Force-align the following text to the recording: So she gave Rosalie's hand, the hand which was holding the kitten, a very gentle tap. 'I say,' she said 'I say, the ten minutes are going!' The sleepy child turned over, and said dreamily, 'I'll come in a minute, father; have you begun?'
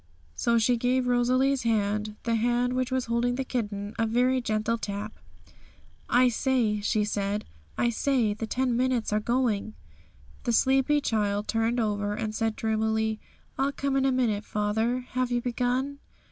So 0.33 0.57
she 0.57 0.77
gave 0.77 1.05
Rosalie's 1.05 1.61
hand, 1.61 2.15
the 2.23 2.33
hand 2.33 2.73
which 2.73 2.91
was 2.91 3.05
holding 3.05 3.35
the 3.35 3.43
kitten, 3.43 3.93
a 3.99 4.07
very 4.07 4.41
gentle 4.41 4.79
tap. 4.79 5.13
'I 6.09 6.29
say,' 6.29 6.81
she 6.81 7.05
said 7.05 7.45
'I 7.77 7.89
say, 7.91 8.33
the 8.33 8.47
ten 8.47 8.75
minutes 8.75 9.13
are 9.13 9.19
going!' 9.19 9.75
The 10.45 10.53
sleepy 10.53 11.01
child 11.01 11.47
turned 11.47 11.79
over, 11.79 12.15
and 12.15 12.33
said 12.33 12.55
dreamily, 12.55 13.19
'I'll 13.59 13.73
come 13.73 13.95
in 13.95 14.05
a 14.05 14.11
minute, 14.11 14.43
father; 14.43 15.01
have 15.11 15.29
you 15.31 15.39
begun?' 15.39 15.99